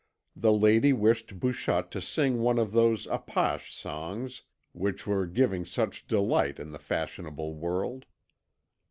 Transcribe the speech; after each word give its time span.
The 0.35 0.51
lady 0.51 0.93
wished 0.93 1.39
Bouchotte 1.39 1.91
to 1.91 2.01
sing 2.01 2.39
one 2.39 2.57
of 2.57 2.71
those 2.71 3.05
apache 3.05 3.69
songs 3.69 4.41
which 4.71 5.05
were 5.05 5.27
giving 5.27 5.63
such 5.63 6.07
delight 6.07 6.57
in 6.59 6.71
the 6.71 6.79
fashionable 6.79 7.53
world. 7.53 8.07